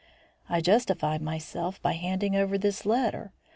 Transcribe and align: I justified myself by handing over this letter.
I 0.49 0.61
justified 0.61 1.21
myself 1.21 1.79
by 1.79 1.91
handing 1.91 2.35
over 2.35 2.57
this 2.57 2.87
letter. 2.87 3.33